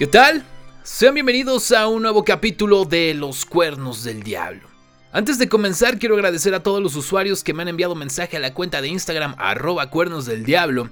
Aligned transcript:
¿Qué 0.00 0.06
tal? 0.06 0.46
Sean 0.82 1.12
bienvenidos 1.12 1.72
a 1.72 1.86
un 1.86 2.00
nuevo 2.00 2.24
capítulo 2.24 2.86
de 2.86 3.12
Los 3.12 3.44
Cuernos 3.44 4.02
del 4.02 4.22
Diablo. 4.22 4.66
Antes 5.12 5.38
de 5.38 5.46
comenzar 5.46 5.98
quiero 5.98 6.14
agradecer 6.14 6.54
a 6.54 6.62
todos 6.62 6.82
los 6.82 6.96
usuarios 6.96 7.44
que 7.44 7.52
me 7.52 7.60
han 7.60 7.68
enviado 7.68 7.94
mensaje 7.94 8.38
a 8.38 8.40
la 8.40 8.54
cuenta 8.54 8.80
de 8.80 8.88
Instagram 8.88 9.34
arroba 9.36 9.90
cuernos 9.90 10.24
del 10.24 10.42
diablo. 10.42 10.88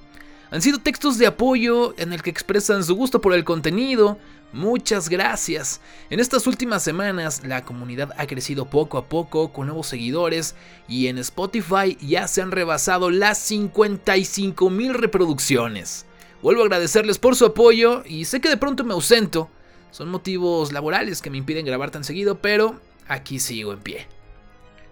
Han 0.51 0.61
sido 0.61 0.77
textos 0.77 1.17
de 1.17 1.25
apoyo 1.25 1.95
en 1.97 2.13
el 2.13 2.21
que 2.21 2.29
expresan 2.29 2.83
su 2.83 2.93
gusto 2.93 3.19
por 3.19 3.33
el 3.33 3.43
contenido. 3.43 4.19
Muchas 4.53 5.09
gracias. 5.09 5.81
En 6.11 6.19
estas 6.19 6.45
últimas 6.45 6.83
semanas 6.83 7.41
la 7.43 7.65
comunidad 7.65 8.11
ha 8.15 8.27
crecido 8.27 8.65
poco 8.69 8.99
a 8.99 9.09
poco 9.09 9.51
con 9.51 9.65
nuevos 9.65 9.87
seguidores 9.87 10.53
y 10.87 11.07
en 11.07 11.17
Spotify 11.17 11.97
ya 11.99 12.27
se 12.27 12.43
han 12.43 12.51
rebasado 12.51 13.09
las 13.09 13.39
55 13.39 14.69
mil 14.69 14.93
reproducciones. 14.93 16.05
Vuelvo 16.41 16.61
a 16.61 16.65
agradecerles 16.65 17.19
por 17.19 17.35
su 17.35 17.45
apoyo 17.45 18.03
y 18.05 18.25
sé 18.25 18.39
que 18.39 18.49
de 18.49 18.57
pronto 18.57 18.83
me 18.83 18.93
ausento. 18.93 19.49
Son 19.91 20.09
motivos 20.09 20.71
laborales 20.71 21.21
que 21.21 21.29
me 21.29 21.37
impiden 21.37 21.65
grabar 21.65 21.91
tan 21.91 22.03
seguido, 22.03 22.39
pero 22.39 22.79
aquí 23.07 23.39
sigo 23.39 23.73
en 23.73 23.79
pie. 23.79 24.07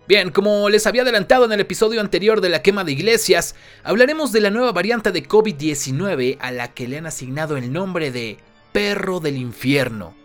Bien, 0.07 0.31
como 0.31 0.69
les 0.69 0.87
había 0.87 1.01
adelantado 1.01 1.45
en 1.45 1.51
el 1.51 1.59
episodio 1.59 1.99
anterior 1.99 2.39
de 2.39 2.49
la 2.49 2.61
quema 2.61 2.83
de 2.83 2.93
iglesias, 2.93 3.55
hablaremos 3.83 4.31
de 4.31 4.39
la 4.39 4.49
nueva 4.49 4.71
variante 4.71 5.11
de 5.11 5.27
COVID-19 5.27 6.37
a 6.39 6.51
la 6.51 6.73
que 6.73 6.87
le 6.87 6.97
han 6.97 7.05
asignado 7.05 7.57
el 7.57 7.73
nombre 7.73 8.11
de 8.11 8.37
perro 8.71 9.19
del 9.19 9.37
infierno. 9.37 10.15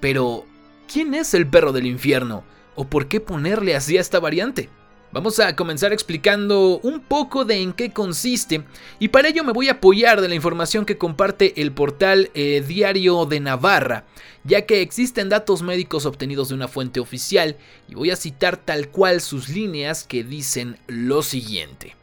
Pero, 0.00 0.46
¿quién 0.90 1.12
es 1.14 1.34
el 1.34 1.46
perro 1.46 1.72
del 1.72 1.86
infierno? 1.86 2.42
¿O 2.74 2.86
por 2.86 3.08
qué 3.08 3.20
ponerle 3.20 3.76
así 3.76 3.98
a 3.98 4.00
esta 4.00 4.18
variante? 4.18 4.70
Vamos 5.10 5.40
a 5.40 5.56
comenzar 5.56 5.94
explicando 5.94 6.80
un 6.82 7.00
poco 7.00 7.46
de 7.46 7.62
en 7.62 7.72
qué 7.72 7.92
consiste 7.92 8.64
y 8.98 9.08
para 9.08 9.28
ello 9.28 9.42
me 9.42 9.54
voy 9.54 9.68
a 9.68 9.72
apoyar 9.72 10.20
de 10.20 10.28
la 10.28 10.34
información 10.34 10.84
que 10.84 10.98
comparte 10.98 11.62
el 11.62 11.72
portal 11.72 12.30
eh, 12.34 12.62
Diario 12.66 13.24
de 13.24 13.40
Navarra, 13.40 14.04
ya 14.44 14.66
que 14.66 14.82
existen 14.82 15.30
datos 15.30 15.62
médicos 15.62 16.04
obtenidos 16.04 16.50
de 16.50 16.56
una 16.56 16.68
fuente 16.68 17.00
oficial 17.00 17.56
y 17.88 17.94
voy 17.94 18.10
a 18.10 18.16
citar 18.16 18.58
tal 18.58 18.90
cual 18.90 19.22
sus 19.22 19.48
líneas 19.48 20.04
que 20.04 20.24
dicen 20.24 20.78
lo 20.86 21.22
siguiente. 21.22 21.96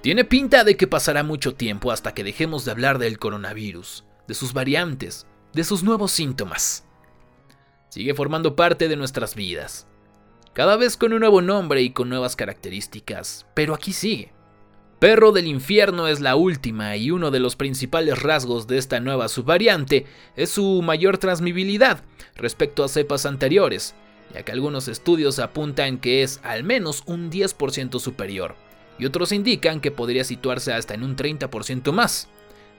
Tiene 0.00 0.24
pinta 0.24 0.62
de 0.62 0.76
que 0.76 0.86
pasará 0.86 1.24
mucho 1.24 1.54
tiempo 1.54 1.90
hasta 1.90 2.14
que 2.14 2.22
dejemos 2.22 2.64
de 2.64 2.70
hablar 2.70 2.98
del 2.98 3.18
coronavirus, 3.18 4.04
de 4.28 4.34
sus 4.34 4.52
variantes, 4.52 5.26
de 5.52 5.64
sus 5.64 5.82
nuevos 5.82 6.12
síntomas. 6.12 6.84
Sigue 7.88 8.14
formando 8.14 8.54
parte 8.54 8.86
de 8.86 8.96
nuestras 8.96 9.34
vidas 9.34 9.88
cada 10.54 10.76
vez 10.76 10.96
con 10.96 11.12
un 11.12 11.20
nuevo 11.20 11.42
nombre 11.42 11.82
y 11.82 11.90
con 11.90 12.08
nuevas 12.08 12.36
características, 12.36 13.44
pero 13.54 13.74
aquí 13.74 13.92
sigue. 13.92 14.32
Perro 15.00 15.32
del 15.32 15.48
infierno 15.48 16.06
es 16.06 16.20
la 16.20 16.36
última 16.36 16.96
y 16.96 17.10
uno 17.10 17.32
de 17.32 17.40
los 17.40 17.56
principales 17.56 18.22
rasgos 18.22 18.68
de 18.68 18.78
esta 18.78 19.00
nueva 19.00 19.28
subvariante 19.28 20.06
es 20.36 20.50
su 20.50 20.80
mayor 20.80 21.18
transmibilidad 21.18 22.02
respecto 22.36 22.84
a 22.84 22.88
cepas 22.88 23.26
anteriores, 23.26 23.96
ya 24.32 24.44
que 24.44 24.52
algunos 24.52 24.86
estudios 24.86 25.40
apuntan 25.40 25.98
que 25.98 26.22
es 26.22 26.40
al 26.44 26.62
menos 26.62 27.02
un 27.06 27.30
10% 27.30 27.98
superior, 27.98 28.54
y 28.96 29.06
otros 29.06 29.32
indican 29.32 29.80
que 29.80 29.90
podría 29.90 30.22
situarse 30.22 30.72
hasta 30.72 30.94
en 30.94 31.02
un 31.02 31.16
30% 31.16 31.92
más. 31.92 32.28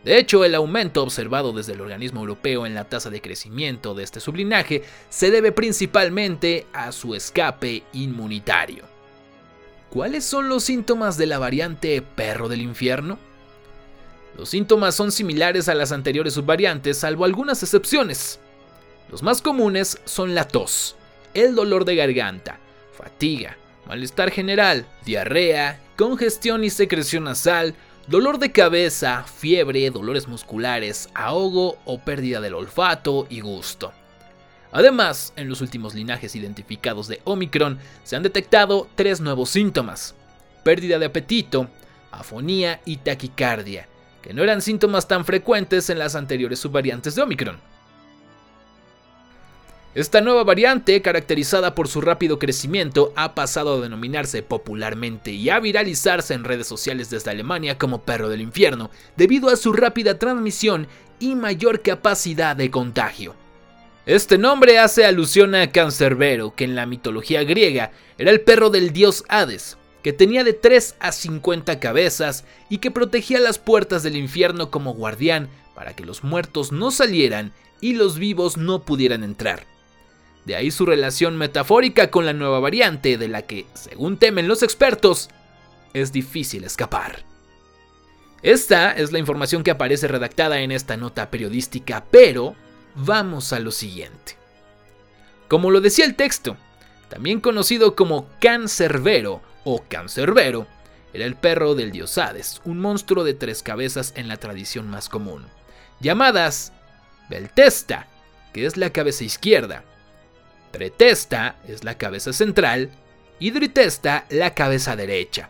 De 0.05 0.19
hecho, 0.19 0.45
el 0.45 0.53
aumento 0.53 1.01
observado 1.01 1.51
desde 1.51 1.73
el 1.73 1.81
organismo 1.81 2.19
europeo 2.19 2.67
en 2.67 2.75
la 2.75 2.83
tasa 2.83 3.09
de 3.09 3.21
crecimiento 3.21 3.95
de 3.95 4.03
este 4.03 4.19
sublinaje 4.19 4.83
se 5.09 5.31
debe 5.31 5.51
principalmente 5.51 6.67
a 6.73 6.91
su 6.91 7.15
escape 7.15 7.81
inmunitario. 7.91 8.83
¿Cuáles 9.89 10.23
son 10.23 10.47
los 10.47 10.63
síntomas 10.63 11.17
de 11.17 11.25
la 11.25 11.39
variante 11.39 12.03
perro 12.03 12.47
del 12.49 12.61
infierno? 12.61 13.17
Los 14.37 14.49
síntomas 14.49 14.93
son 14.93 15.11
similares 15.11 15.69
a 15.69 15.73
las 15.73 15.91
anteriores 15.91 16.35
subvariantes, 16.35 16.99
salvo 16.99 17.25
algunas 17.25 17.63
excepciones. 17.63 18.39
Los 19.09 19.23
más 19.23 19.41
comunes 19.41 19.99
son 20.05 20.35
la 20.35 20.47
tos, 20.47 20.97
el 21.33 21.55
dolor 21.55 21.83
de 21.83 21.95
garganta, 21.95 22.59
fatiga, 22.95 23.57
malestar 23.87 24.29
general, 24.29 24.85
diarrea, 25.03 25.79
congestión 25.97 26.63
y 26.63 26.69
secreción 26.69 27.23
nasal, 27.23 27.73
dolor 28.07 28.39
de 28.39 28.51
cabeza, 28.51 29.23
fiebre, 29.23 29.89
dolores 29.89 30.27
musculares, 30.27 31.09
ahogo 31.13 31.77
o 31.85 31.99
pérdida 31.99 32.41
del 32.41 32.53
olfato 32.53 33.27
y 33.29 33.41
gusto. 33.41 33.91
Además, 34.71 35.33
en 35.37 35.47
los 35.47 35.61
últimos 35.61 35.95
linajes 35.95 36.35
identificados 36.35 37.07
de 37.07 37.21
Omicron 37.23 37.79
se 38.03 38.15
han 38.15 38.23
detectado 38.23 38.87
tres 38.95 39.21
nuevos 39.21 39.49
síntomas. 39.49 40.15
Pérdida 40.63 40.99
de 40.99 41.05
apetito, 41.05 41.69
afonía 42.11 42.81
y 42.85 42.97
taquicardia, 42.97 43.87
que 44.21 44.33
no 44.33 44.43
eran 44.43 44.61
síntomas 44.61 45.07
tan 45.07 45.23
frecuentes 45.23 45.89
en 45.89 45.99
las 45.99 46.15
anteriores 46.15 46.59
subvariantes 46.59 47.15
de 47.15 47.21
Omicron. 47.21 47.74
Esta 49.95 50.19
nueva 50.19 50.43
variante, 50.43 51.01
caracterizada 51.01 51.73
por 51.73 51.87
su 51.87 52.01
rápido 52.01 52.37
crecimiento, 52.37 53.13
ha 53.15 53.33
pasado 53.33 53.77
a 53.77 53.81
denominarse 53.81 54.43
popularmente 54.43 55.31
y 55.31 55.49
a 55.49 55.61
viralizarse 55.61 56.33
en 56.33 56.43
redes 56.43 56.67
sociales 56.67 57.09
desde 57.09 57.31
Alemania 57.31 57.77
como 57.77 58.01
perro 58.01 58.27
del 58.27 58.41
infierno, 58.41 58.91
debido 59.15 59.47
a 59.47 59.55
su 59.55 59.71
rápida 59.71 60.19
transmisión 60.19 60.87
y 61.17 61.35
mayor 61.35 61.81
capacidad 61.81 62.57
de 62.57 62.69
contagio. 62.69 63.35
Este 64.05 64.37
nombre 64.37 64.79
hace 64.79 65.05
alusión 65.05 65.55
a 65.55 65.71
Cancerbero, 65.71 66.53
que 66.53 66.65
en 66.65 66.75
la 66.75 66.85
mitología 66.85 67.45
griega 67.45 67.93
era 68.17 68.31
el 68.31 68.41
perro 68.41 68.69
del 68.69 68.91
dios 68.91 69.23
Hades, 69.29 69.77
que 70.03 70.11
tenía 70.11 70.43
de 70.43 70.51
3 70.51 70.97
a 70.99 71.13
50 71.13 71.79
cabezas 71.79 72.43
y 72.69 72.79
que 72.79 72.91
protegía 72.91 73.39
las 73.39 73.59
puertas 73.59 74.03
del 74.03 74.17
infierno 74.17 74.71
como 74.71 74.93
guardián 74.93 75.47
para 75.73 75.95
que 75.95 76.05
los 76.05 76.21
muertos 76.21 76.73
no 76.73 76.91
salieran 76.91 77.53
y 77.79 77.93
los 77.93 78.19
vivos 78.19 78.57
no 78.57 78.83
pudieran 78.83 79.23
entrar. 79.23 79.74
De 80.45 80.55
ahí 80.55 80.69
su 80.69 80.85
relación 80.85 81.37
metafórica 81.37 82.11
con 82.11 82.25
la 82.25 82.33
nueva 82.33 82.59
variante 82.59 83.17
de 83.17 83.27
la 83.27 83.41
que, 83.41 83.65
según 83.73 84.17
temen 84.17 84.47
los 84.47 84.61
expertos, 84.61 85.29
es 85.93 86.11
difícil 86.11 86.63
escapar. 86.63 87.23
Esta 88.43 88.91
es 88.91 89.11
la 89.11 89.17
información 89.17 89.63
que 89.63 89.71
aparece 89.71 90.07
redactada 90.07 90.59
en 90.59 90.71
esta 90.71 90.97
nota 90.97 91.31
periodística, 91.31 92.05
pero 92.11 92.55
vamos 92.93 93.53
a 93.53 93.59
lo 93.59 93.71
siguiente. 93.71 94.37
Como 95.47 95.71
lo 95.71 95.81
decía 95.81 96.05
el 96.05 96.15
texto, 96.15 96.57
también 97.09 97.41
conocido 97.41 97.95
como 97.95 98.29
Cancerbero 98.39 99.41
o 99.63 99.83
Cancerbero, 99.87 100.67
era 101.11 101.25
el 101.25 101.35
perro 101.35 101.73
del 101.73 101.91
dios 101.91 102.17
Hades, 102.19 102.61
un 102.65 102.79
monstruo 102.79 103.23
de 103.23 103.33
tres 103.33 103.63
cabezas 103.63 104.13
en 104.15 104.27
la 104.27 104.37
tradición 104.37 104.89
más 104.89 105.09
común, 105.09 105.45
llamadas 106.01 106.71
Beltesta, 107.29 108.07
que 108.53 108.65
es 108.65 108.77
la 108.77 108.91
cabeza 108.91 109.23
izquierda, 109.23 109.83
Tretesta 110.75 111.55
es 111.69 111.85
la 111.85 111.97
cabeza 111.97 112.33
central 112.33 112.89
y 113.39 113.51
Dritesta 113.51 114.25
la 114.29 114.53
cabeza 114.53 114.97
derecha, 114.97 115.49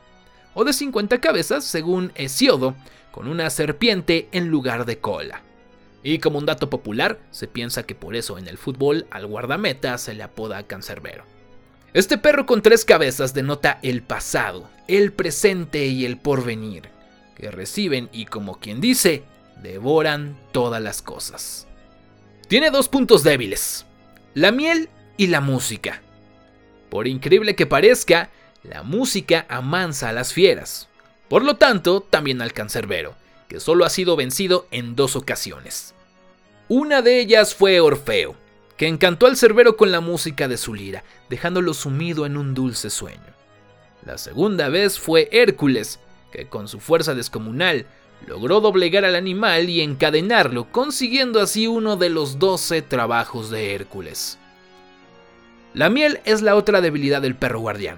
o 0.53 0.63
de 0.63 0.71
50 0.71 1.19
cabezas 1.19 1.63
según 1.63 2.11
Hesiodo, 2.13 2.75
con 3.11 3.27
una 3.27 3.49
serpiente 3.49 4.29
en 4.33 4.49
lugar 4.49 4.85
de 4.85 4.99
cola. 4.99 5.41
Y 6.03 6.19
como 6.19 6.37
un 6.37 6.45
dato 6.45 6.69
popular, 6.69 7.17
se 7.31 7.47
piensa 7.47 7.87
que 7.87 7.95
por 7.95 8.15
eso 8.15 8.37
en 8.37 8.47
el 8.47 8.59
fútbol 8.59 9.07
al 9.09 9.25
guardameta 9.25 9.97
se 9.97 10.13
le 10.13 10.21
apoda 10.21 10.67
cancerbero. 10.67 11.23
Este 11.95 12.19
perro 12.19 12.45
con 12.45 12.61
tres 12.61 12.85
cabezas 12.85 13.33
denota 13.33 13.79
el 13.81 14.03
pasado, 14.03 14.69
el 14.87 15.11
presente 15.11 15.87
y 15.87 16.05
el 16.05 16.19
porvenir, 16.19 16.89
que 17.35 17.49
reciben 17.49 18.09
y 18.11 18.27
como 18.27 18.59
quien 18.59 18.79
dice, 18.79 19.23
devoran 19.63 20.37
todas 20.51 20.83
las 20.83 21.01
cosas. 21.01 21.65
Tiene 22.47 22.69
dos 22.69 22.89
puntos 22.89 23.23
débiles. 23.23 23.87
La 24.35 24.51
miel 24.51 24.89
y 25.17 25.27
la 25.27 25.41
música. 25.41 26.01
Por 26.89 27.07
increíble 27.07 27.55
que 27.55 27.65
parezca, 27.65 28.29
la 28.63 28.83
música 28.83 29.45
amansa 29.49 30.09
a 30.09 30.13
las 30.13 30.33
fieras. 30.33 30.87
Por 31.27 31.43
lo 31.43 31.57
tanto, 31.57 32.01
también 32.01 32.41
al 32.41 32.53
cancerbero, 32.53 33.15
que 33.47 33.59
solo 33.59 33.85
ha 33.85 33.89
sido 33.89 34.15
vencido 34.15 34.67
en 34.71 34.95
dos 34.95 35.15
ocasiones. 35.15 35.93
Una 36.67 37.01
de 37.01 37.19
ellas 37.19 37.53
fue 37.53 37.79
Orfeo, 37.79 38.35
que 38.77 38.87
encantó 38.87 39.27
al 39.27 39.37
cerbero 39.37 39.77
con 39.77 39.91
la 39.91 40.01
música 40.01 40.47
de 40.47 40.57
su 40.57 40.73
lira, 40.73 41.03
dejándolo 41.29 41.73
sumido 41.73 42.25
en 42.25 42.37
un 42.37 42.53
dulce 42.53 42.89
sueño. 42.89 43.35
La 44.05 44.17
segunda 44.17 44.69
vez 44.69 44.99
fue 44.99 45.29
Hércules, 45.31 45.99
que 46.31 46.47
con 46.47 46.67
su 46.67 46.79
fuerza 46.79 47.15
descomunal 47.15 47.85
logró 48.27 48.61
doblegar 48.61 49.05
al 49.05 49.15
animal 49.15 49.69
y 49.69 49.81
encadenarlo, 49.81 50.71
consiguiendo 50.71 51.39
así 51.39 51.67
uno 51.67 51.97
de 51.97 52.09
los 52.09 52.39
doce 52.39 52.81
trabajos 52.81 53.49
de 53.49 53.73
Hércules. 53.73 54.37
La 55.75 55.89
miel 55.89 56.21
es 56.23 56.41
la 56.41 56.55
otra 56.55 56.79
debilidad 56.79 57.21
del 57.21 57.35
perro 57.35 57.59
guardián. 57.59 57.97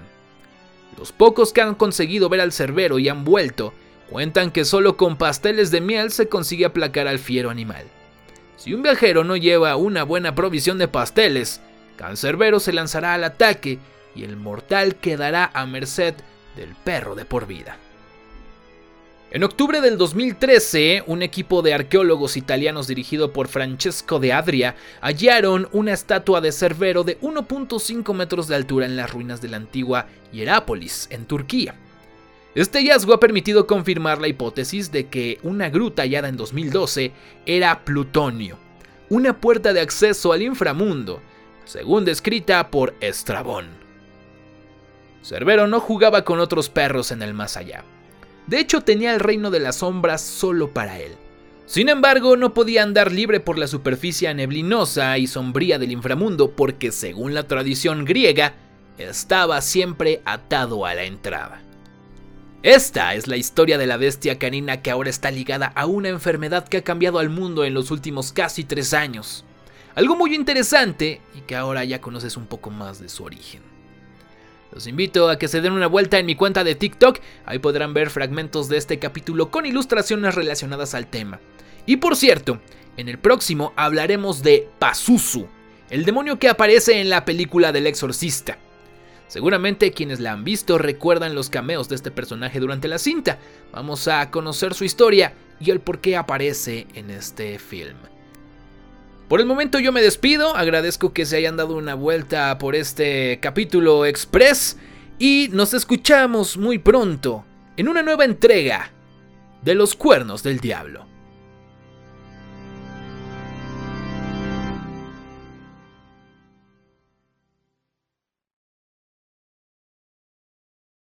Los 0.98 1.12
pocos 1.12 1.52
que 1.52 1.60
han 1.60 1.76
conseguido 1.76 2.28
ver 2.28 2.40
al 2.40 2.52
cerbero 2.52 2.98
y 2.98 3.08
han 3.08 3.24
vuelto 3.24 3.72
cuentan 4.10 4.50
que 4.50 4.64
solo 4.64 4.96
con 4.96 5.16
pasteles 5.16 5.70
de 5.70 5.80
miel 5.80 6.10
se 6.10 6.28
consigue 6.28 6.64
aplacar 6.64 7.06
al 7.06 7.20
fiero 7.20 7.50
animal. 7.50 7.84
Si 8.56 8.74
un 8.74 8.82
viajero 8.82 9.22
no 9.22 9.36
lleva 9.36 9.76
una 9.76 10.02
buena 10.02 10.34
provisión 10.34 10.78
de 10.78 10.88
pasteles, 10.88 11.60
Cancerbero 11.96 12.58
se 12.58 12.72
lanzará 12.72 13.14
al 13.14 13.22
ataque 13.22 13.78
y 14.16 14.24
el 14.24 14.36
mortal 14.36 14.96
quedará 14.96 15.48
a 15.54 15.64
merced 15.64 16.14
del 16.56 16.74
perro 16.74 17.14
de 17.14 17.24
por 17.24 17.46
vida. 17.46 17.76
En 19.30 19.44
octubre 19.44 19.82
del 19.82 19.98
2013, 19.98 21.04
un 21.06 21.20
equipo 21.20 21.60
de 21.60 21.74
arqueólogos 21.74 22.38
italianos 22.38 22.86
dirigido 22.86 23.30
por 23.30 23.48
Francesco 23.48 24.18
de 24.18 24.32
Adria 24.32 24.74
hallaron 25.02 25.68
una 25.72 25.92
estatua 25.92 26.40
de 26.40 26.50
Cerbero 26.50 27.04
de 27.04 27.20
1.5 27.20 28.14
metros 28.14 28.48
de 28.48 28.56
altura 28.56 28.86
en 28.86 28.96
las 28.96 29.12
ruinas 29.12 29.42
de 29.42 29.48
la 29.48 29.58
antigua 29.58 30.06
Hierápolis, 30.32 31.08
en 31.10 31.26
Turquía. 31.26 31.74
Este 32.54 32.78
hallazgo 32.78 33.12
ha 33.12 33.20
permitido 33.20 33.66
confirmar 33.66 34.18
la 34.18 34.28
hipótesis 34.28 34.90
de 34.90 35.08
que 35.08 35.38
una 35.42 35.68
gruta 35.68 36.04
hallada 36.04 36.30
en 36.30 36.38
2012 36.38 37.12
era 37.44 37.84
plutonio, 37.84 38.56
una 39.10 39.38
puerta 39.38 39.74
de 39.74 39.80
acceso 39.80 40.32
al 40.32 40.40
inframundo, 40.40 41.20
según 41.66 42.06
descrita 42.06 42.70
por 42.70 42.94
Estrabón. 43.00 43.66
Cerbero 45.22 45.66
no 45.66 45.80
jugaba 45.80 46.24
con 46.24 46.40
otros 46.40 46.70
perros 46.70 47.12
en 47.12 47.20
el 47.20 47.34
más 47.34 47.58
allá 47.58 47.84
de 48.48 48.60
hecho, 48.60 48.80
tenía 48.80 49.12
el 49.12 49.20
reino 49.20 49.50
de 49.50 49.60
las 49.60 49.76
sombras 49.76 50.22
solo 50.22 50.72
para 50.72 50.98
él. 50.98 51.12
Sin 51.66 51.90
embargo, 51.90 52.34
no 52.38 52.54
podía 52.54 52.82
andar 52.82 53.12
libre 53.12 53.40
por 53.40 53.58
la 53.58 53.66
superficie 53.66 54.32
neblinosa 54.32 55.18
y 55.18 55.26
sombría 55.26 55.78
del 55.78 55.92
inframundo 55.92 56.52
porque, 56.52 56.90
según 56.90 57.34
la 57.34 57.46
tradición 57.46 58.06
griega, 58.06 58.54
estaba 58.96 59.60
siempre 59.60 60.22
atado 60.24 60.86
a 60.86 60.94
la 60.94 61.04
entrada. 61.04 61.60
Esta 62.62 63.14
es 63.14 63.26
la 63.26 63.36
historia 63.36 63.76
de 63.76 63.86
la 63.86 63.98
bestia 63.98 64.38
canina 64.38 64.80
que 64.80 64.90
ahora 64.90 65.10
está 65.10 65.30
ligada 65.30 65.66
a 65.66 65.84
una 65.84 66.08
enfermedad 66.08 66.66
que 66.66 66.78
ha 66.78 66.84
cambiado 66.84 67.18
al 67.18 67.28
mundo 67.28 67.66
en 67.66 67.74
los 67.74 67.90
últimos 67.90 68.32
casi 68.32 68.64
tres 68.64 68.94
años. 68.94 69.44
Algo 69.94 70.16
muy 70.16 70.34
interesante 70.34 71.20
y 71.36 71.42
que 71.42 71.54
ahora 71.54 71.84
ya 71.84 72.00
conoces 72.00 72.38
un 72.38 72.46
poco 72.46 72.70
más 72.70 72.98
de 72.98 73.10
su 73.10 73.24
origen. 73.24 73.77
Los 74.72 74.86
invito 74.86 75.28
a 75.28 75.38
que 75.38 75.48
se 75.48 75.60
den 75.60 75.72
una 75.72 75.86
vuelta 75.86 76.18
en 76.18 76.26
mi 76.26 76.34
cuenta 76.34 76.62
de 76.62 76.74
TikTok, 76.74 77.20
ahí 77.46 77.58
podrán 77.58 77.94
ver 77.94 78.10
fragmentos 78.10 78.68
de 78.68 78.76
este 78.76 78.98
capítulo 78.98 79.50
con 79.50 79.66
ilustraciones 79.66 80.34
relacionadas 80.34 80.94
al 80.94 81.06
tema. 81.06 81.40
Y 81.86 81.96
por 81.96 82.16
cierto, 82.16 82.60
en 82.96 83.08
el 83.08 83.18
próximo 83.18 83.72
hablaremos 83.76 84.42
de 84.42 84.68
Pazuzu, 84.78 85.46
el 85.88 86.04
demonio 86.04 86.38
que 86.38 86.48
aparece 86.48 87.00
en 87.00 87.08
la 87.08 87.24
película 87.24 87.72
del 87.72 87.86
exorcista. 87.86 88.58
Seguramente 89.26 89.92
quienes 89.92 90.20
la 90.20 90.32
han 90.32 90.44
visto 90.44 90.78
recuerdan 90.78 91.34
los 91.34 91.50
cameos 91.50 91.88
de 91.88 91.96
este 91.96 92.10
personaje 92.10 92.60
durante 92.60 92.88
la 92.88 92.98
cinta. 92.98 93.38
Vamos 93.72 94.08
a 94.08 94.30
conocer 94.30 94.74
su 94.74 94.84
historia 94.84 95.34
y 95.60 95.70
el 95.70 95.80
por 95.80 96.00
qué 96.00 96.16
aparece 96.16 96.86
en 96.94 97.10
este 97.10 97.58
film. 97.58 97.96
Por 99.28 99.40
el 99.40 99.46
momento 99.46 99.78
yo 99.78 99.92
me 99.92 100.00
despido, 100.00 100.56
agradezco 100.56 101.12
que 101.12 101.26
se 101.26 101.36
hayan 101.36 101.58
dado 101.58 101.76
una 101.76 101.94
vuelta 101.94 102.56
por 102.56 102.74
este 102.74 103.38
capítulo 103.42 104.06
express 104.06 104.78
y 105.18 105.50
nos 105.52 105.74
escuchamos 105.74 106.56
muy 106.56 106.78
pronto 106.78 107.44
en 107.76 107.88
una 107.88 108.02
nueva 108.02 108.24
entrega 108.24 108.90
de 109.60 109.74
Los 109.74 109.94
Cuernos 109.94 110.42
del 110.42 110.60
Diablo. 110.60 111.17